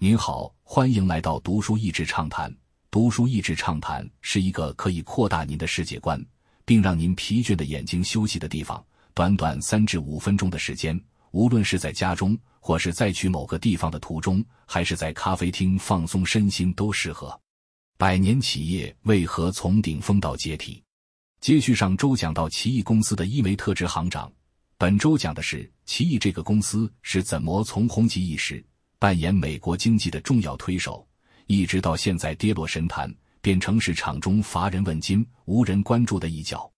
[0.00, 2.54] 您好，欢迎来到读书益智畅谈。
[2.88, 6.24] 读书益智畅谈是一个可以扩大您的世界观，
[6.64, 8.80] 并让您疲倦的眼睛休息的地方。
[9.12, 10.96] 短短三至五分钟的时间，
[11.32, 17.36] 无论是在家中，或是在去某个地方的途中，还是在咖啡厅放松身心，都适合。
[17.96, 20.80] 百年企业为何从顶峰到解体？
[21.40, 24.32] 接续上周讲到奇异公司的伊梅特支行长，
[24.76, 28.64] 本周讲的是奇异这个公司是怎么从红极一时。
[28.98, 31.06] 扮演美国经济的重要推手，
[31.46, 36.70] 一直到现在跌落神坛，变成市场中乏人问津、无人关注的一角。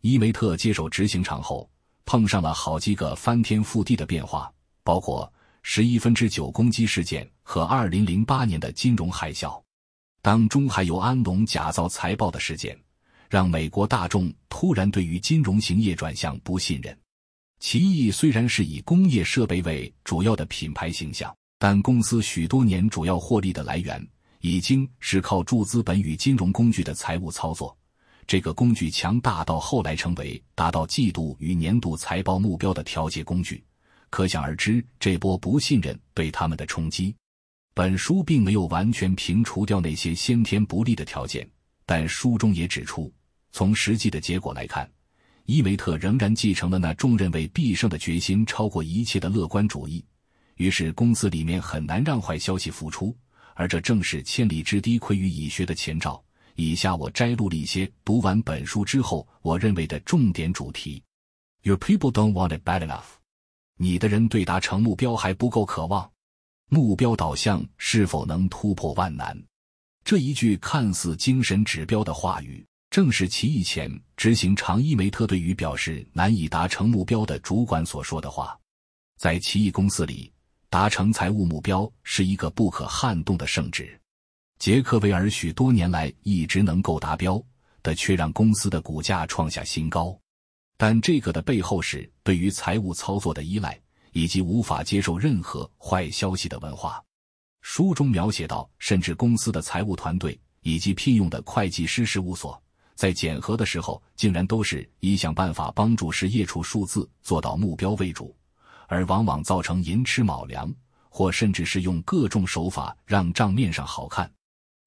[0.00, 1.70] 伊梅特接手执行长后，
[2.04, 4.52] 碰上了好几个翻天覆地的变化，
[4.82, 9.62] 包括十一分之九攻击事件和二零零八年的金融海啸。
[10.22, 12.76] 当中还有安龙假造财报的事件，
[13.28, 16.98] 让美国大众突然对于金融行业转向不信任。
[17.60, 21.32] 奇异虽然是以工业设备为主要的品牌形象。
[21.62, 24.02] 但公司许多年主要获利的来源
[24.40, 27.76] 已经是靠注资本与金融工具的财务操作。
[28.26, 33.62] 这个工具强大到后来成为达到季度与年度财报目标的调节工具，
[34.08, 37.14] 可想而知这波不信任对他们的冲击。
[37.74, 41.46] 本书并没有完全平除掉那些先天不利的条件，
[41.84, 43.12] 但书中也指出，
[43.52, 44.90] 从实际的结果来看，
[45.44, 50.02] 伊维特仍然继承了那众认为必胜的决心超过一切的乐观主义。
[50.60, 53.16] 于是，公司里面很难让坏消息浮出，
[53.54, 56.22] 而这正是千里之堤溃于蚁穴的前兆。
[56.54, 61.02] 以下我摘录了一些读完本书之后我认为的重点主题
[61.62, 63.06] ：Your people don't want it bad enough。
[63.78, 66.12] 你的人对达成目标还不够渴望。
[66.68, 69.42] 目标导向是否能突破万难？
[70.04, 78.54] 这一句看似精神指标的话语，正是其以前执行长伊梅特对于表示难以达成目标的主管所说的话。
[79.16, 80.30] 在奇异公司里。
[80.70, 84.00] 达成财务目标是一个不可撼动的圣旨。
[84.60, 87.42] 杰克韦尔许多年来一直能够达标
[87.82, 90.16] 的，却让公司的股价创下新高。
[90.76, 93.76] 但这个的背后是对于财务操作的依赖，
[94.12, 97.02] 以及无法接受任何坏消息的文化。
[97.62, 102.62] 书中描写到，甚至公司的财务团队以及聘用的会计师事务所，
[102.94, 108.32] 在检核的时候，竟然都是以想办法帮助实业处数字做到目标为主。
[108.90, 110.68] 而往往造成寅吃卯粮，
[111.08, 114.28] 或甚至是用各种手法让账面上好看。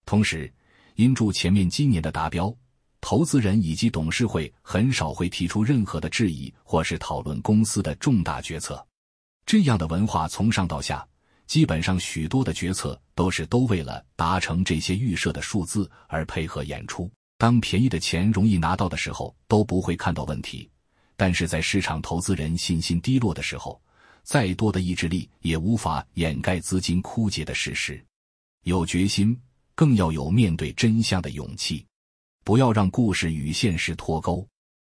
[0.05, 0.53] 同时，
[0.95, 2.53] 因住前面今年的达标，
[2.99, 8.85] 投资人以及董事会很少会提出任何的质疑，或是讨论公司的重大决策。
[9.45, 11.07] 这样的文化从上到下，
[11.47, 17.09] 基本上许多的决策都是都为了达成这些预设的数字而配合演出。
[17.37, 20.69] 当便宜的钱容易拿到的时候，都不会看到问题；
[21.15, 23.81] 但是在市场投资人信心低落的时候，
[24.23, 28.03] 再多的意志力也无法掩盖资金枯竭的事实。
[28.63, 29.37] 有决心，
[29.75, 31.85] 更要有面对真相的勇气。
[32.43, 34.45] 不要让故事与现实脱钩。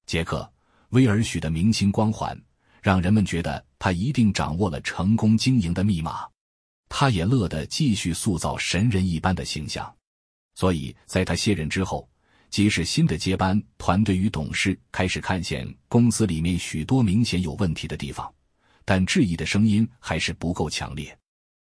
[0.06, 0.40] 杰克·
[0.90, 2.38] 威尔许的明星光环，
[2.82, 6.26] 让人们觉得他一定掌握了成功经营的密码。
[6.88, 9.94] 他也乐得继续塑造神人一般的形象。
[10.54, 12.08] 所以，在他卸任之后，
[12.50, 18.32] 即使新的接班团队与董事开始看见公司里面许多明显有问题的地方。
[18.84, 21.16] 但质疑的声音还是不够强烈。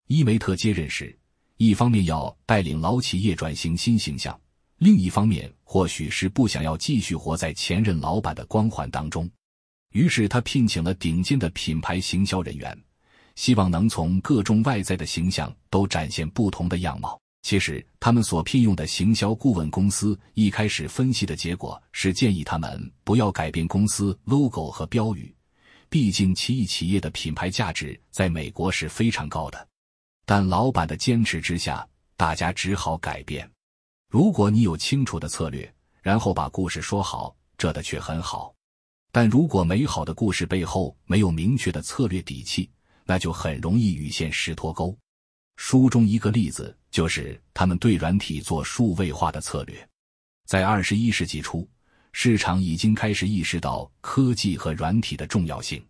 [0.07, 1.17] 伊梅特接任时，
[1.57, 4.39] 一方面要带领老企业转型新形象，
[4.77, 9.29] 另一方面或许是不想要继续活在前任老板的光环当中。
[9.93, 12.77] 于是他聘请了顶尖的品牌行销人员，
[13.35, 17.19] 希望能从各种外在的形象都展现不同的样貌。
[17.41, 25.34] 其实，他们所聘用的行销顾问公司一开始分析的结果是建议他们不要改变公司 logo 和标语。
[25.89, 29.67] 毕竟，奇异企业的品牌价值在美国是非常高的，
[30.25, 31.87] 但老板的坚持之下，
[32.17, 33.49] 大家只好改变。
[34.09, 38.53] 如果你有清楚的策略，然后把故事说好，这的确很好；
[39.11, 42.69] 但如果美好的故事背后没有明确的策略底气，
[43.05, 44.97] 那就很容易与现实脱钩。
[45.57, 49.87] 书中一个例子就是他们对软体做数位化的策略，
[50.45, 51.67] 在二十一世纪初。
[52.17, 55.85] 市场已经开始意识到科技和软体的重要性，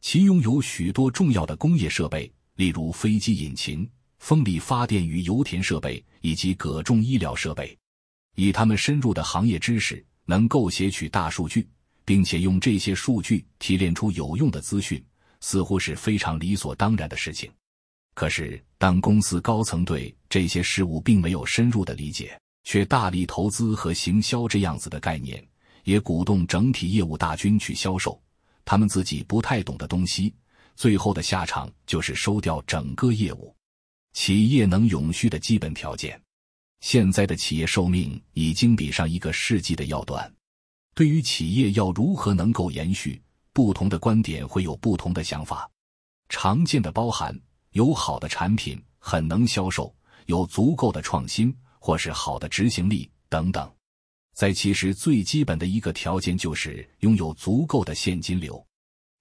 [0.00, 3.86] 其拥有许多重要的工业设备，例如飞机引擎、
[4.18, 7.76] 风力发电与油田设备，以及各种医疗设备。
[8.34, 11.68] 以他们深入的行业知识，能够写取大数据，
[12.02, 15.04] 并且用这些数据提炼出有用的资讯，
[15.40, 17.52] 似乎是非常理所当然的事情。
[18.14, 25.46] 可是，当公司高层对这些事物并没有深入的理解，却大力投资和行销这样子的概念。
[25.88, 28.20] 也鼓动整体业务大军去销售
[28.62, 30.34] 他们自己不太懂的东西，
[30.76, 33.56] 最后的下场就是收掉整个业务。
[34.12, 36.20] 企业能永续的基本条件。
[36.80, 40.30] 现在的企业寿命已经比上一个世纪的要短。
[40.94, 43.18] 对于企业要如何能够延续，
[43.54, 45.66] 不同的观点会有不同的想法。
[46.28, 47.34] 常见的包含
[47.70, 49.90] 有好的产品，很能销售，
[50.26, 53.72] 有足够的创新，或是好的执行力等等。
[54.38, 58.64] 在其实最基本的一个条件就是拥有足够的现金流。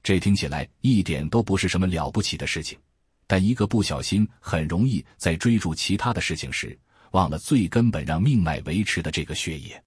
[0.03, 2.77] 这听起来一点都不是什么了不起的事情，
[3.25, 6.77] 但一个不小心，很容易在追逐其他的事情时，
[7.13, 9.83] 忘了最根本让命脉维持的这个血液。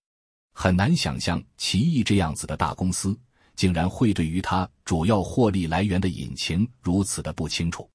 [0.52, 3.16] 很难想象，奇异这样子的大公司，
[3.54, 7.88] 竟然会对于它主要获利来源的引擎如此的不清楚。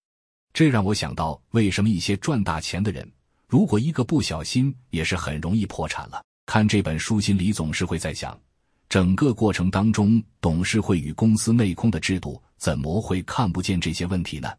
[0.54, 3.06] 这让我想到，为什么一些赚大钱的人，
[3.46, 6.24] 如果一个不小心，也是很容易破产了。
[6.46, 8.40] 看这本书，心里总是会在想，
[8.88, 14.54] 整个过程当中，董事会与公司内控的制度怎么会看不见这些问题呢？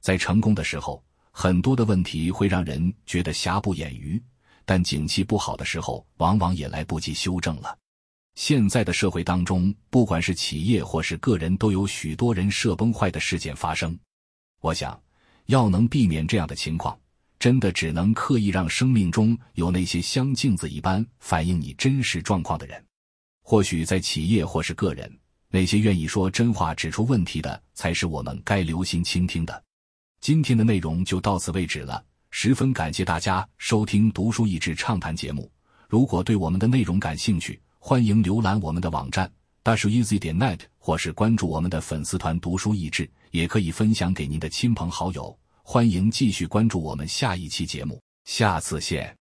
[0.00, 4.20] 在成功的时候，很多的问题会让人觉得瑕不掩瑜，
[4.64, 7.78] 但景气不好的时候，往往也来不及修正了。
[8.34, 13.96] 现在的社会当中，不管是企业或是个人，都有许多人设崩坏的事件发生。
[14.60, 15.00] 我想，
[15.46, 16.98] 要能避免这样的情况。
[17.40, 22.84] 真的只能刻意让生命中有那些像镜子一般反映你真实状况的人。
[23.42, 25.10] 或许在企业或是个人，
[25.48, 29.64] 那些愿意说真话、指出问题的，才是我们该留心倾听的。
[30.20, 35.50] 今天的内容就到此为止了，十分感谢大家收听《读书益智畅谈》节目。
[35.88, 39.32] 如果对我们的内容感兴趣，欢迎浏览我们的网站
[39.62, 45.34] 大书 easy 点 net，或是关注我们的粉丝团“读书益智”，也可以分享给您的亲朋好友。
[45.72, 49.16] 欢迎继续关注我们下一期节目，下次见。